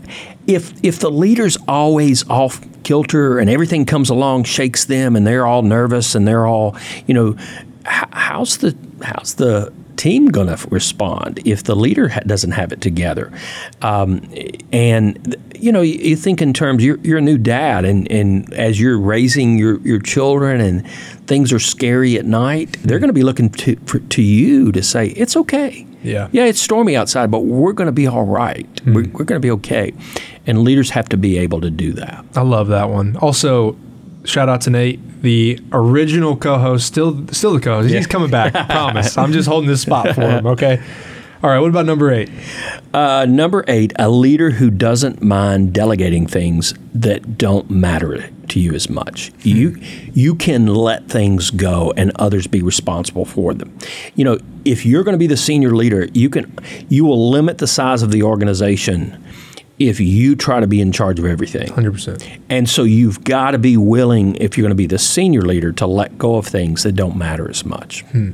if 0.46 0.74
if 0.84 1.00
the 1.00 1.10
leader's 1.10 1.58
always 1.70 2.30
off 2.30 2.60
kilter 2.84 3.40
and 3.40 3.50
everything 3.50 3.86
comes 3.86 4.10
along, 4.10 4.44
shakes 4.44 4.84
them, 4.84 5.16
and 5.16 5.26
they're 5.26 5.46
all 5.46 5.62
nervous 5.62 6.16
and 6.16 6.28
they're 6.28 6.46
all, 6.46 6.76
you 7.08 7.14
know, 7.14 7.38
how's 7.86 8.58
the 8.58 8.76
how's 9.02 9.36
the 9.36 9.72
team 9.98 10.28
going 10.28 10.48
to 10.48 10.68
respond 10.70 11.40
if 11.46 11.64
the 11.64 11.76
leader 11.76 12.10
ha- 12.10 12.22
doesn't 12.26 12.52
have 12.52 12.72
it 12.72 12.82
together? 12.82 13.32
Um, 13.82 14.28
and 14.72 15.36
you 15.56 15.72
know, 15.72 15.82
you, 15.82 15.94
you 15.94 16.16
think 16.16 16.42
in 16.42 16.54
terms 16.54 16.84
you're, 16.84 16.98
you're 16.98 17.20
a 17.20 17.22
new 17.22 17.38
dad, 17.38 17.86
and, 17.86 18.10
and 18.12 18.52
as 18.54 18.80
you're 18.80 19.00
raising 19.00 19.58
your, 19.58 19.80
your 19.82 20.00
children 20.00 20.60
and 20.60 20.90
things 21.28 21.54
are 21.54 21.60
scary 21.60 22.18
at 22.18 22.26
night, 22.26 22.78
they're 22.84 23.00
going 23.00 23.10
to 23.10 23.14
be 23.14 23.24
looking 23.24 23.50
to 23.50 23.76
for, 23.86 24.00
to 24.00 24.22
you 24.22 24.72
to 24.72 24.82
say 24.82 25.08
it's 25.10 25.38
okay. 25.38 25.86
Yeah. 26.04 26.30
Yeah, 26.32 26.46
it's 26.46 26.60
stormy 26.60 26.96
outside, 26.96 27.30
but 27.30 27.42
we're 27.42 27.74
going 27.74 27.86
to 27.86 27.92
be 27.92 28.08
all 28.08 28.26
right. 28.26 28.68
We're, 28.86 29.08
we're 29.10 29.26
going 29.26 29.40
to 29.40 29.40
be 29.40 29.52
okay. 29.52 29.94
And 30.48 30.64
leaders 30.64 30.90
have 30.90 31.08
to 31.10 31.18
be 31.18 31.38
able 31.38 31.62
to 31.62 31.70
do 31.70 31.94
that. 31.94 32.26
I 32.36 32.42
love 32.42 32.70
that 32.70 32.90
one. 32.90 33.16
Also, 33.18 33.78
shout 34.24 34.50
out 34.50 34.62
to 34.62 34.70
Nate, 34.70 35.22
the 35.22 35.60
original 35.72 36.36
co-host, 36.36 36.86
still 36.88 37.28
still 37.30 37.54
the 37.54 37.60
co-host. 37.60 37.94
He's 37.94 38.08
coming 38.08 38.30
back. 38.30 38.56
I 38.56 38.66
promise. 38.66 39.18
I'm 39.18 39.32
just 39.32 39.48
holding 39.48 39.70
this 39.70 39.82
spot 39.82 40.16
for 40.16 40.22
him. 40.22 40.48
Okay. 40.48 40.82
All 41.44 41.50
right. 41.50 41.60
What 41.60 41.70
about 41.70 41.88
number 41.88 42.12
eight? 42.12 42.30
Uh, 42.94 43.26
number 43.28 43.66
eight, 43.68 43.94
a 43.98 44.10
leader 44.10 44.52
who 44.52 44.70
doesn't 44.70 45.24
mind 45.24 45.74
delegating 45.74 46.28
things 46.28 46.76
that 46.94 47.36
don't 47.38 47.68
matter 47.68 48.30
to 48.50 48.60
you 48.60 48.74
as 48.74 48.90
much. 48.90 49.32
You 49.40 49.76
you 50.14 50.36
can 50.36 50.68
let 50.68 51.08
things 51.08 51.50
go 51.50 51.94
and 51.98 52.12
others 52.18 52.46
be 52.46 52.62
responsible 52.62 53.26
for 53.26 53.56
them. 53.56 53.76
You 54.14 54.26
know, 54.26 54.38
if 54.66 54.86
you're 54.86 55.04
going 55.04 55.16
to 55.16 55.20
be 55.20 55.28
the 55.28 55.38
senior 55.38 55.76
leader, 55.76 56.08
you 56.14 56.30
can 56.30 56.54
you 56.90 57.06
will 57.06 57.32
limit 57.32 57.58
the 57.58 57.68
size 57.68 58.04
of 58.04 58.12
the 58.12 58.22
organization 58.22 59.24
if 59.90 60.00
you 60.00 60.36
try 60.36 60.60
to 60.60 60.68
be 60.68 60.82
in 60.82 60.92
charge 60.92 61.20
of 61.20 61.26
everything. 61.26 61.68
Hundred 61.72 61.94
percent. 61.94 62.28
And 62.50 62.68
so 62.70 62.84
you've 62.84 63.24
got 63.24 63.52
to 63.52 63.58
be 63.60 63.78
willing, 63.78 64.36
if 64.36 64.58
you're 64.58 64.64
going 64.64 64.72
to 64.72 64.76
be 64.76 64.88
the 64.88 65.00
senior 65.00 65.42
leader, 65.42 65.72
to 65.74 65.88
let 65.88 66.18
go 66.18 66.36
of 66.36 66.46
things 66.48 66.84
that 66.84 66.94
don't 66.94 67.16
matter 67.18 67.50
as 67.50 67.66
much. 67.66 68.02
Hmm. 68.12 68.32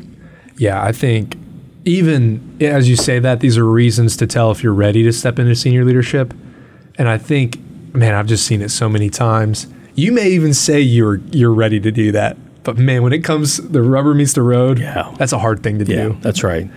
Yeah, 0.57 0.83
I 0.83 0.91
think 0.91 1.37
even 1.85 2.57
as 2.61 2.89
you 2.89 2.95
say 2.95 3.19
that, 3.19 3.39
these 3.39 3.57
are 3.57 3.65
reasons 3.65 4.17
to 4.17 4.27
tell 4.27 4.51
if 4.51 4.63
you're 4.63 4.73
ready 4.73 5.03
to 5.03 5.11
step 5.13 5.39
into 5.39 5.55
senior 5.55 5.85
leadership. 5.85 6.33
And 6.97 7.07
I 7.07 7.17
think, 7.17 7.57
man, 7.93 8.13
I've 8.15 8.27
just 8.27 8.45
seen 8.45 8.61
it 8.61 8.69
so 8.69 8.89
many 8.89 9.09
times. 9.09 9.67
You 9.95 10.11
may 10.11 10.29
even 10.29 10.53
say 10.53 10.81
you're 10.81 11.15
you're 11.31 11.53
ready 11.53 11.79
to 11.79 11.91
do 11.91 12.11
that, 12.11 12.37
but 12.63 12.77
man, 12.77 13.03
when 13.03 13.13
it 13.13 13.23
comes 13.23 13.57
the 13.57 13.81
rubber 13.81 14.13
meets 14.13 14.33
the 14.33 14.41
road, 14.41 14.79
Yeah. 14.79 15.13
that's 15.17 15.31
a 15.31 15.39
hard 15.39 15.63
thing 15.63 15.79
to 15.79 15.85
Yeah, 15.85 16.03
do. 16.09 16.17
that's 16.21 16.43
right. 16.43 16.69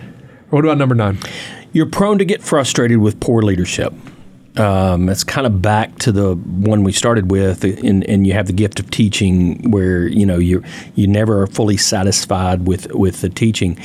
What 0.49 0.63
about 0.63 0.77
number 0.77 0.95
nine? 0.95 1.17
You're 1.73 1.85
prone 1.85 2.17
to 2.17 2.25
get 2.25 2.41
frustrated 2.43 2.97
with 2.99 3.19
poor 3.19 3.41
leadership. 3.41 3.93
Um, 4.57 5.07
it's 5.07 5.23
kind 5.23 5.47
of 5.47 5.61
back 5.61 5.97
to 5.99 6.11
the 6.11 6.35
one 6.35 6.83
we 6.83 6.91
started 6.91 7.31
with, 7.31 7.63
and, 7.63 8.03
and 8.03 8.27
you 8.27 8.33
have 8.33 8.47
the 8.47 8.53
gift 8.53 8.79
of 8.79 8.91
teaching, 8.91 9.71
where 9.71 10.07
you 10.07 10.25
know 10.25 10.37
you 10.37 10.63
you 10.95 11.07
never 11.07 11.41
are 11.41 11.47
fully 11.47 11.77
satisfied 11.77 12.67
with 12.67 12.93
with 12.93 13.21
the 13.21 13.29
teaching. 13.29 13.79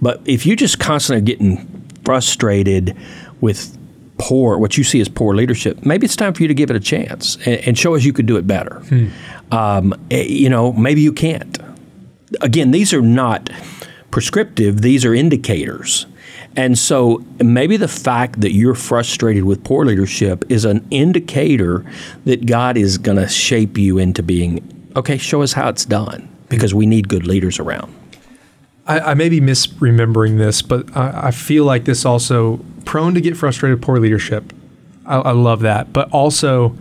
But 0.00 0.20
if 0.24 0.46
you 0.46 0.54
just 0.54 0.78
constantly 0.78 1.22
getting 1.22 1.66
frustrated 2.04 2.96
with 3.40 3.76
poor, 4.18 4.58
what 4.58 4.78
you 4.78 4.84
see 4.84 5.00
as 5.00 5.08
poor 5.08 5.34
leadership, 5.34 5.84
maybe 5.84 6.04
it's 6.04 6.14
time 6.14 6.34
for 6.34 6.42
you 6.42 6.48
to 6.48 6.54
give 6.54 6.70
it 6.70 6.76
a 6.76 6.80
chance 6.80 7.36
and, 7.44 7.56
and 7.66 7.78
show 7.78 7.96
us 7.96 8.04
you 8.04 8.12
could 8.12 8.26
do 8.26 8.36
it 8.36 8.46
better. 8.46 8.80
Um, 9.50 9.94
eh, 10.10 10.22
you 10.22 10.48
know, 10.48 10.72
maybe 10.72 11.00
you 11.00 11.12
can't 11.12 11.58
again, 12.40 12.70
these 12.70 12.92
are 12.92 13.02
not 13.02 13.50
prescriptive, 14.10 14.82
these 14.82 15.04
are 15.04 15.14
indicators. 15.14 16.06
And 16.56 16.78
so 16.78 17.24
maybe 17.38 17.76
the 17.76 17.88
fact 17.88 18.40
that 18.42 18.52
you're 18.52 18.74
frustrated 18.74 19.44
with 19.44 19.64
poor 19.64 19.84
leadership 19.84 20.44
is 20.50 20.64
an 20.64 20.86
indicator 20.90 21.84
that 22.24 22.46
God 22.46 22.76
is 22.76 22.98
going 22.98 23.16
to 23.16 23.28
shape 23.28 23.78
you 23.78 23.98
into 23.98 24.22
being, 24.22 24.90
okay, 24.96 25.16
show 25.16 25.42
us 25.42 25.52
how 25.52 25.68
it's 25.68 25.84
done 25.84 26.28
because 26.48 26.74
we 26.74 26.84
need 26.84 27.08
good 27.08 27.26
leaders 27.26 27.58
around. 27.58 27.94
I, 28.86 29.00
I 29.00 29.14
may 29.14 29.28
be 29.28 29.40
misremembering 29.40 30.38
this, 30.38 30.60
but 30.60 30.94
I, 30.96 31.28
I 31.28 31.30
feel 31.30 31.64
like 31.64 31.84
this 31.84 32.04
also 32.04 32.60
prone 32.84 33.14
to 33.14 33.20
get 33.20 33.36
frustrated 33.36 33.78
with 33.78 33.86
poor 33.86 33.98
leadership. 33.98 34.52
I, 35.06 35.16
I 35.18 35.30
love 35.32 35.60
that, 35.60 35.92
but 35.92 36.10
also 36.10 36.76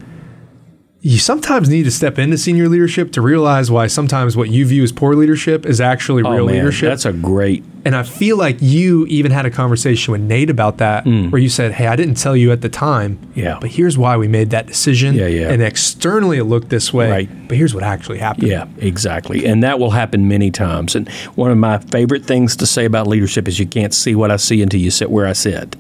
you 1.02 1.18
sometimes 1.18 1.68
need 1.68 1.84
to 1.84 1.92
step 1.92 2.20
into 2.20 2.38
senior 2.38 2.70
leadership 2.70 3.12
to 3.14 3.22
realize 3.22 3.72
why 3.72 3.88
sometimes 3.88 4.38
what 4.38 4.50
you 4.50 4.66
view 4.66 4.84
as 4.84 4.92
poor 4.92 5.16
leadership 5.16 5.66
is 5.66 5.82
actually 5.82 6.22
real 6.22 6.44
oh, 6.44 6.46
man, 6.46 6.56
leadership. 6.56 6.90
That's 6.90 7.06
a 7.06 7.14
great. 7.14 7.64
And 7.84 7.96
I 7.96 8.04
feel 8.04 8.38
like 8.38 8.58
you 8.62 9.06
even 9.08 9.32
had 9.32 9.46
a 9.46 9.50
conversation 9.50 10.12
with 10.12 10.22
Nate 10.22 10.50
about 10.50 10.78
that, 10.78 11.06
where 11.06 11.42
you 11.42 11.50
said, 11.50 11.72
"Hey, 11.72 11.88
I 11.88 11.96
didn't 11.96 12.16
tell 12.16 12.36
you 12.38 12.52
at 12.52 12.62
the 12.62 12.70
time, 12.70 13.18
Mm. 13.18 13.28
Yeah. 13.38 13.58
but 13.60 13.72
here's 13.72 13.98
why 13.98 14.18
we 14.18 14.28
made 14.28 14.52
that 14.52 14.68
decision. 14.68 15.16
Yeah, 15.16 15.28
yeah. 15.28 15.50
And 15.50 15.62
externally 15.64 16.38
it 16.38 16.44
looked 16.44 16.70
this 16.70 16.94
way, 16.94 17.10
Right. 17.10 17.30
but 17.48 17.58
here's 17.58 17.74
what 17.74 17.84
actually 17.84 18.20
happened. 18.20 18.48
Yeah, 18.50 18.66
exactly. 18.80 19.46
And 19.46 19.64
that 19.64 19.80
will 19.80 19.92
happen 19.92 20.28
many 20.28 20.52
times. 20.52 20.96
And 20.96 21.10
one 21.36 21.50
of 21.50 21.58
my 21.58 21.80
favorite 21.80 22.26
things 22.26 22.56
to 22.58 22.66
say 22.68 22.86
about 22.86 23.08
leadership 23.08 23.48
is 23.48 23.60
you 23.60 23.66
can't 23.66 23.94
see 23.94 24.14
what 24.16 24.30
I 24.32 24.36
see 24.36 24.62
until 24.62 24.80
you 24.80 24.92
sit 24.92 25.10
where 25.10 25.26
I 25.26 25.34
sit. 25.34 25.76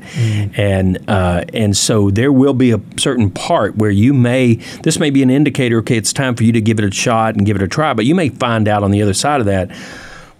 And 0.57 0.97
uh, 1.07 1.43
and 1.53 1.75
so 1.77 2.09
there 2.09 2.31
will 2.31 2.53
be 2.53 2.71
a 2.71 2.79
certain 2.97 3.29
part 3.29 3.77
where 3.77 3.91
you 3.91 4.13
may 4.13 4.55
this 4.83 4.97
may 4.99 5.09
be 5.11 5.21
an 5.23 5.29
indicator. 5.29 5.77
Okay, 5.79 5.97
it's 5.97 6.13
time 6.13 6.35
for 6.35 6.43
you 6.43 6.51
to 6.51 6.61
give 6.61 6.79
it 6.79 6.85
a 6.85 6.91
shot 6.91 7.35
and 7.35 7.45
give 7.45 7.55
it 7.55 7.61
a 7.61 7.67
try. 7.67 7.93
But 7.93 8.05
you 8.05 8.15
may 8.15 8.29
find 8.29 8.67
out 8.67 8.83
on 8.83 8.91
the 8.91 9.01
other 9.01 9.13
side 9.13 9.39
of 9.39 9.45
that. 9.45 9.69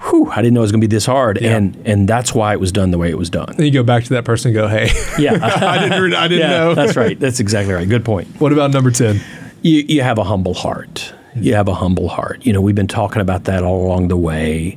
Whew, 0.09 0.29
I 0.31 0.37
didn't 0.41 0.53
know 0.55 0.61
it 0.61 0.63
was 0.63 0.71
going 0.71 0.81
to 0.81 0.87
be 0.87 0.93
this 0.95 1.05
hard, 1.05 1.39
Yeah. 1.41 1.55
and 1.57 1.77
and 1.85 2.07
that's 2.07 2.33
why 2.33 2.53
it 2.53 2.59
was 2.59 2.71
done 2.71 2.91
the 2.91 2.97
way 2.97 3.09
it 3.09 3.17
was 3.17 3.29
done. 3.29 3.53
Then 3.55 3.65
you 3.67 3.71
go 3.71 3.83
back 3.83 4.03
to 4.05 4.09
that 4.15 4.25
person 4.25 4.49
and 4.49 4.55
go, 4.55 4.67
"Hey, 4.67 4.89
Yeah, 5.19 5.33
I 5.41 5.87
didn't, 5.89 6.13
I 6.15 6.27
didn't 6.27 6.49
yeah, 6.49 6.57
know." 6.57 6.73
that's 6.75 6.95
right. 6.95 7.19
That's 7.19 7.39
exactly 7.39 7.73
right. 7.73 7.87
Good 7.87 8.03
point. 8.03 8.27
What 8.41 8.51
about 8.51 8.71
number 8.71 8.89
ten? 8.91 9.21
you, 9.61 9.83
you 9.87 10.01
have 10.01 10.17
a 10.17 10.23
humble 10.23 10.53
heart. 10.55 11.13
You 11.35 11.53
have 11.53 11.67
a 11.67 11.73
humble 11.75 12.09
heart. 12.09 12.45
You 12.45 12.51
know, 12.51 12.61
we've 12.61 12.75
been 12.75 12.87
talking 12.87 13.21
about 13.21 13.43
that 13.45 13.63
all 13.63 13.85
along 13.85 14.07
the 14.09 14.17
way. 14.17 14.75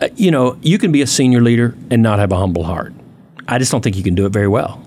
Uh, 0.00 0.08
you 0.16 0.30
know, 0.30 0.58
you 0.60 0.76
can 0.76 0.90
be 0.92 1.00
a 1.02 1.06
senior 1.06 1.40
leader 1.40 1.74
and 1.90 2.02
not 2.02 2.18
have 2.18 2.32
a 2.32 2.36
humble 2.36 2.64
heart. 2.64 2.92
I 3.48 3.58
just 3.58 3.70
don't 3.72 3.80
think 3.82 3.96
you 3.96 4.02
can 4.02 4.14
do 4.16 4.26
it 4.26 4.30
very 4.32 4.48
well. 4.48 4.84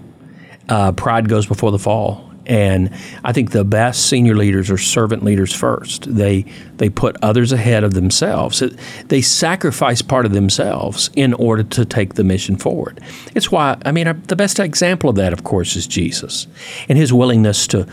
Uh, 0.70 0.92
pride 0.92 1.30
goes 1.30 1.46
before 1.48 1.72
the 1.72 1.80
fall. 1.80 2.27
And 2.48 2.90
I 3.24 3.34
think 3.34 3.52
the 3.52 3.66
best 3.66 4.08
senior 4.08 4.36
leaders 4.36 4.72
are 4.72 4.78
servant 4.78 5.24
leaders 5.24 5.54
first. 5.54 6.14
They 6.16 6.46
they 6.78 6.90
put 6.90 7.18
others 7.22 7.52
ahead 7.52 7.84
of 7.84 7.94
themselves. 7.94 8.64
They 9.08 9.22
sacrifice 9.22 10.02
part 10.02 10.26
of 10.26 10.32
themselves 10.32 11.10
in 11.16 11.34
order 11.34 11.64
to 11.64 11.86
take 11.86 12.14
the 12.14 12.24
mission 12.24 12.56
forward. 12.56 13.02
It's 13.36 13.52
why 13.52 13.78
I 13.86 13.92
mean 13.92 14.24
the 14.28 14.36
best 14.36 14.60
example 14.60 15.10
of 15.10 15.18
that, 15.18 15.34
of 15.34 15.44
course, 15.44 15.76
is 15.76 15.86
Jesus 15.86 16.48
and 16.88 16.98
his 16.98 17.12
willingness 17.12 17.68
to 17.68 17.86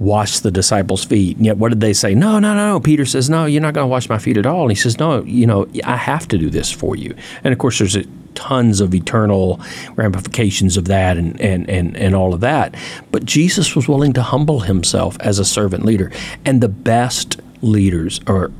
wash 0.00 0.38
the 0.38 0.50
disciples' 0.50 1.04
feet. 1.04 1.36
And 1.36 1.44
yet, 1.44 1.58
what 1.58 1.68
did 1.68 1.80
they 1.80 1.92
say? 1.92 2.14
No, 2.14 2.38
no, 2.38 2.54
no. 2.54 2.80
Peter 2.80 3.04
says, 3.04 3.28
No, 3.28 3.44
you're 3.44 3.60
not 3.60 3.74
going 3.74 3.84
to 3.84 3.88
wash 3.88 4.08
my 4.08 4.18
feet 4.18 4.38
at 4.38 4.46
all. 4.46 4.62
And 4.62 4.70
he 4.70 4.76
says, 4.76 4.98
No, 4.98 5.22
you 5.24 5.46
know, 5.46 5.68
I 5.84 5.96
have 5.96 6.26
to 6.28 6.38
do 6.38 6.48
this 6.48 6.72
for 6.72 6.96
you. 6.96 7.14
And 7.44 7.52
of 7.52 7.58
course, 7.58 7.78
there's 7.78 7.96
a, 7.96 8.04
tons 8.34 8.80
of 8.80 8.94
eternal 8.94 9.60
ramifications 9.96 10.76
of 10.76 10.86
that 10.86 11.16
and, 11.16 11.40
and, 11.40 11.68
and, 11.68 11.96
and 11.96 12.14
all 12.14 12.34
of 12.34 12.40
that. 12.40 12.74
But 13.10 13.24
Jesus 13.24 13.76
was 13.76 13.88
willing 13.88 14.12
to 14.14 14.22
humble 14.22 14.60
himself 14.60 15.16
as 15.20 15.38
a 15.38 15.44
servant 15.44 15.84
leader. 15.84 16.10
And 16.44 16.60
the 16.60 16.68
best 16.68 17.40
leaders 17.62 18.20
are 18.26 18.50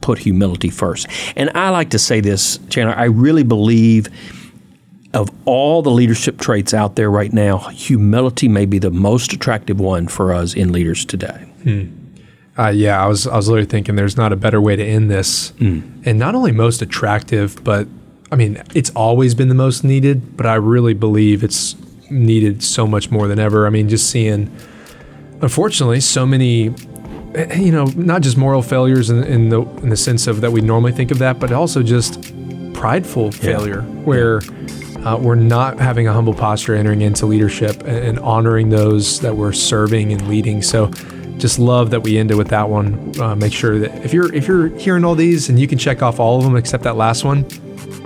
put 0.00 0.18
humility 0.18 0.70
first. 0.70 1.08
And 1.34 1.50
I 1.50 1.70
like 1.70 1.90
to 1.90 1.98
say 1.98 2.20
this, 2.20 2.58
Chandler, 2.68 2.94
I 2.96 3.04
really 3.04 3.42
believe 3.42 4.08
of 5.14 5.30
all 5.46 5.82
the 5.82 5.90
leadership 5.90 6.38
traits 6.38 6.74
out 6.74 6.96
there 6.96 7.10
right 7.10 7.32
now, 7.32 7.58
humility 7.58 8.48
may 8.48 8.66
be 8.66 8.78
the 8.78 8.90
most 8.90 9.32
attractive 9.32 9.80
one 9.80 10.08
for 10.08 10.32
us 10.32 10.54
in 10.54 10.72
leaders 10.72 11.04
today. 11.04 11.50
Uh, 12.58 12.68
yeah, 12.68 13.02
I 13.02 13.06
was 13.06 13.26
I 13.26 13.36
was 13.36 13.48
literally 13.48 13.66
thinking 13.66 13.96
there's 13.96 14.16
not 14.16 14.32
a 14.32 14.36
better 14.36 14.60
way 14.60 14.76
to 14.76 14.84
end 14.84 15.10
this, 15.10 15.52
and 16.06 16.18
not 16.18 16.34
only 16.34 16.52
most 16.52 16.80
attractive, 16.82 17.62
but 17.64 17.86
I 18.30 18.36
mean 18.36 18.62
it's 18.74 18.90
always 18.90 19.34
been 19.34 19.48
the 19.48 19.54
most 19.54 19.84
needed. 19.84 20.36
But 20.36 20.46
I 20.46 20.54
really 20.54 20.94
believe 20.94 21.44
it's 21.44 21.76
needed 22.10 22.62
so 22.62 22.86
much 22.86 23.10
more 23.10 23.28
than 23.28 23.38
ever. 23.38 23.66
I 23.66 23.70
mean, 23.70 23.88
just 23.88 24.10
seeing, 24.10 24.54
unfortunately, 25.40 26.00
so 26.00 26.26
many, 26.26 26.74
eh, 27.34 27.56
you 27.56 27.72
know, 27.72 27.86
not 27.96 28.22
just 28.22 28.36
moral 28.36 28.62
failures 28.62 29.10
in, 29.10 29.24
in 29.24 29.48
the 29.48 29.62
in 29.82 29.88
the 29.88 29.96
sense 29.96 30.26
of 30.26 30.40
that 30.40 30.52
we 30.52 30.60
normally 30.60 30.92
think 30.92 31.10
of 31.10 31.18
that, 31.18 31.38
but 31.38 31.52
also 31.52 31.82
just 31.82 32.34
prideful 32.74 33.32
failure 33.32 33.82
where. 33.82 34.40
Uh, 34.96 35.16
we're 35.16 35.36
not 35.36 35.78
having 35.78 36.08
a 36.08 36.12
humble 36.12 36.34
posture 36.34 36.74
entering 36.74 37.00
into 37.00 37.26
leadership 37.26 37.80
and, 37.82 37.98
and 37.98 38.18
honoring 38.18 38.70
those 38.70 39.20
that 39.20 39.36
we're 39.36 39.52
serving 39.52 40.12
and 40.12 40.26
leading. 40.26 40.60
So, 40.60 40.88
just 41.38 41.60
love 41.60 41.90
that 41.90 42.02
we 42.02 42.18
ended 42.18 42.36
with 42.36 42.48
that 42.48 42.68
one. 42.68 43.12
Uh, 43.20 43.36
make 43.36 43.52
sure 43.52 43.78
that 43.78 44.04
if 44.04 44.12
you're 44.12 44.34
if 44.34 44.48
you're 44.48 44.66
hearing 44.70 45.04
all 45.04 45.14
these 45.14 45.48
and 45.48 45.60
you 45.60 45.68
can 45.68 45.78
check 45.78 46.02
off 46.02 46.18
all 46.18 46.38
of 46.38 46.42
them 46.42 46.56
except 46.56 46.82
that 46.82 46.96
last 46.96 47.22
one, 47.22 47.46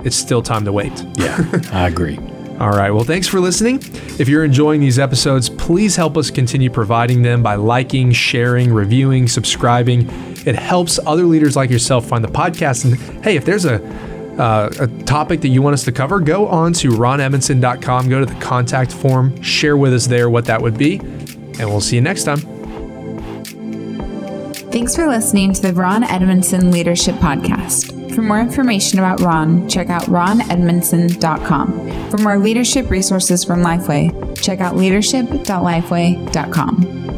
it's 0.05 0.15
still 0.15 0.41
time 0.41 0.65
to 0.65 0.71
wait. 0.71 0.93
Yeah, 1.15 1.45
I 1.71 1.87
agree. 1.87 2.17
All 2.61 2.69
right. 2.69 2.91
Well, 2.91 3.03
thanks 3.03 3.27
for 3.27 3.39
listening. 3.39 3.79
If 4.19 4.29
you're 4.29 4.43
enjoying 4.43 4.81
these 4.81 4.99
episodes, 4.99 5.49
please 5.49 5.95
help 5.95 6.15
us 6.15 6.29
continue 6.29 6.69
providing 6.69 7.23
them 7.23 7.41
by 7.41 7.55
liking, 7.55 8.11
sharing, 8.11 8.71
reviewing, 8.71 9.27
subscribing. 9.27 10.07
It 10.45 10.55
helps 10.55 10.99
other 11.07 11.23
leaders 11.23 11.55
like 11.55 11.71
yourself 11.71 12.05
find 12.05 12.23
the 12.23 12.27
podcast. 12.27 12.85
And 12.85 13.23
hey, 13.23 13.35
if 13.35 13.45
there's 13.45 13.65
a 13.65 13.81
uh, 14.37 14.69
a 14.79 14.87
topic 15.03 15.41
that 15.41 15.49
you 15.49 15.61
want 15.61 15.73
us 15.73 15.83
to 15.85 15.91
cover, 15.91 16.19
go 16.19 16.47
on 16.47 16.73
to 16.73 16.89
ronedmondson.com, 16.89 18.09
go 18.09 18.19
to 18.19 18.25
the 18.25 18.39
contact 18.39 18.91
form, 18.91 19.39
share 19.41 19.75
with 19.75 19.93
us 19.93 20.07
there 20.07 20.29
what 20.29 20.45
that 20.45 20.61
would 20.61 20.77
be, 20.77 20.99
and 20.99 21.61
we'll 21.69 21.81
see 21.81 21.95
you 21.95 22.01
next 22.01 22.23
time. 22.23 22.39
Thanks 24.71 24.95
for 24.95 25.07
listening 25.07 25.53
to 25.53 25.61
the 25.61 25.73
Ron 25.73 26.03
Edmondson 26.03 26.71
Leadership 26.71 27.15
Podcast. 27.15 28.00
For 28.13 28.21
more 28.21 28.39
information 28.39 28.99
about 28.99 29.21
Ron, 29.21 29.67
check 29.69 29.89
out 29.89 30.03
ronedmondson.com. 30.03 32.11
For 32.11 32.17
more 32.17 32.37
leadership 32.37 32.89
resources 32.89 33.43
from 33.43 33.61
Lifeway, 33.61 34.39
check 34.41 34.59
out 34.59 34.75
leadership.lifeway.com. 34.75 37.10